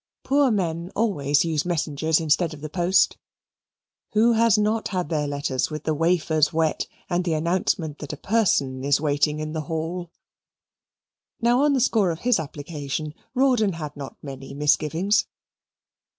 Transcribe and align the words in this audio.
Poor 0.23 0.49
men 0.49 0.91
always 0.95 1.45
use 1.45 1.63
messengers 1.63 2.19
instead 2.19 2.55
of 2.55 2.61
the 2.61 2.71
post. 2.71 3.17
Who 4.13 4.33
has 4.33 4.57
not 4.57 4.87
had 4.87 5.09
their 5.09 5.27
letters, 5.27 5.69
with 5.69 5.83
the 5.83 5.93
wafers 5.93 6.51
wet, 6.51 6.87
and 7.07 7.23
the 7.23 7.35
announcement 7.35 7.99
that 7.99 8.11
a 8.11 8.17
person 8.17 8.83
is 8.83 8.99
waiting 8.99 9.39
in 9.39 9.51
the 9.51 9.61
hall? 9.69 10.09
Now 11.39 11.61
on 11.61 11.73
the 11.73 11.79
score 11.79 12.09
of 12.09 12.21
his 12.21 12.39
application, 12.39 13.13
Rawdon 13.35 13.73
had 13.73 13.95
not 13.95 14.17
many 14.23 14.55
misgivings. 14.55 15.27